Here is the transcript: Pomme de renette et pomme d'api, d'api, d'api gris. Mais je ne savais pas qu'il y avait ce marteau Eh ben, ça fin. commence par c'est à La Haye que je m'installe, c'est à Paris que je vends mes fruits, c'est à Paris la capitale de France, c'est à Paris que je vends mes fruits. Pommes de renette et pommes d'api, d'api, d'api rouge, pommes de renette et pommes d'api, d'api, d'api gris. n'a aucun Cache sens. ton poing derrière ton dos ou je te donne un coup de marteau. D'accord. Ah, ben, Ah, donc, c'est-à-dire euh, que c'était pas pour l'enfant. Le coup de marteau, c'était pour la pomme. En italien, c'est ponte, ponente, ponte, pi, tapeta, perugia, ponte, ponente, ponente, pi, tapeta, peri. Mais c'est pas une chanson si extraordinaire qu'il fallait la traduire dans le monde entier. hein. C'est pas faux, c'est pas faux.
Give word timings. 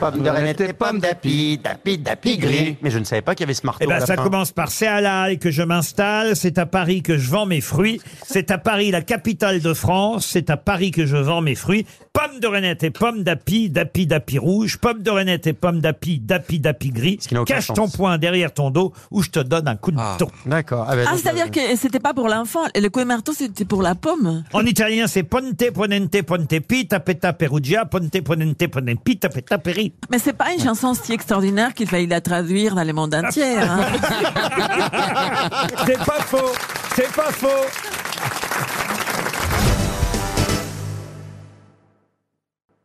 Pomme 0.00 0.22
de 0.22 0.30
renette 0.30 0.60
et 0.62 0.72
pomme 0.72 0.98
d'api, 0.98 1.58
d'api, 1.62 1.98
d'api 1.98 2.38
gris. 2.38 2.76
Mais 2.80 2.90
je 2.90 2.98
ne 2.98 3.04
savais 3.04 3.20
pas 3.22 3.34
qu'il 3.34 3.44
y 3.44 3.46
avait 3.46 3.54
ce 3.54 3.66
marteau 3.66 3.84
Eh 3.84 3.86
ben, 3.86 4.00
ça 4.00 4.16
fin. 4.16 4.22
commence 4.22 4.50
par 4.50 4.70
c'est 4.70 4.86
à 4.86 5.00
La 5.02 5.30
Haye 5.30 5.38
que 5.38 5.50
je 5.50 5.62
m'installe, 5.62 6.34
c'est 6.36 6.56
à 6.58 6.64
Paris 6.66 7.02
que 7.02 7.18
je 7.18 7.30
vends 7.30 7.44
mes 7.46 7.60
fruits, 7.60 8.00
c'est 8.26 8.50
à 8.50 8.56
Paris 8.58 8.90
la 8.90 9.02
capitale 9.02 9.60
de 9.60 9.74
France, 9.74 10.26
c'est 10.26 10.48
à 10.50 10.56
Paris 10.56 10.90
que 10.90 11.04
je 11.04 11.16
vends 11.18 11.42
mes 11.42 11.54
fruits. 11.54 11.84
Pommes 12.12 12.40
de 12.40 12.46
renette 12.46 12.82
et 12.82 12.90
pommes 12.90 13.22
d'api, 13.22 13.68
d'api, 13.70 14.06
d'api 14.06 14.38
rouge, 14.38 14.78
pommes 14.78 15.02
de 15.02 15.10
renette 15.10 15.46
et 15.46 15.52
pommes 15.52 15.80
d'api, 15.80 16.18
d'api, 16.18 16.58
d'api 16.60 16.88
gris. 16.90 17.18
n'a 17.30 17.42
aucun 17.42 17.54
Cache 17.56 17.66
sens. 17.66 17.76
ton 17.76 17.88
poing 17.88 18.16
derrière 18.18 18.52
ton 18.54 18.70
dos 18.70 18.92
ou 19.10 19.22
je 19.22 19.30
te 19.30 19.38
donne 19.40 19.68
un 19.68 19.76
coup 19.76 19.90
de 19.90 19.96
marteau. 19.96 20.30
D'accord. 20.46 20.86
Ah, 20.88 20.96
ben, 20.96 21.04
Ah, 21.06 21.10
donc, 21.12 21.20
c'est-à-dire 21.20 21.46
euh, 21.46 21.72
que 21.72 21.76
c'était 21.76 22.00
pas 22.00 22.14
pour 22.14 22.28
l'enfant. 22.28 22.60
Le 22.74 22.88
coup 22.88 23.00
de 23.00 23.04
marteau, 23.04 23.32
c'était 23.32 23.64
pour 23.64 23.82
la 23.82 23.94
pomme. 23.94 24.44
En 24.52 24.64
italien, 24.66 25.06
c'est 25.06 25.22
ponte, 25.22 25.62
ponente, 25.72 26.22
ponte, 26.22 26.58
pi, 26.60 26.86
tapeta, 26.88 27.32
perugia, 27.32 27.84
ponte, 27.84 28.20
ponente, 28.22 28.66
ponente, 28.66 29.00
pi, 29.04 29.18
tapeta, 29.18 29.58
peri. 29.58 29.89
Mais 30.10 30.18
c'est 30.18 30.32
pas 30.32 30.52
une 30.52 30.60
chanson 30.62 30.94
si 30.94 31.12
extraordinaire 31.12 31.74
qu'il 31.74 31.88
fallait 31.88 32.06
la 32.06 32.20
traduire 32.20 32.74
dans 32.74 32.84
le 32.84 32.92
monde 32.92 33.14
entier. 33.14 33.58
hein. 33.58 33.80
C'est 35.86 35.98
pas 35.98 36.20
faux, 36.26 36.52
c'est 36.96 37.12
pas 37.12 37.30
faux. 37.32 37.48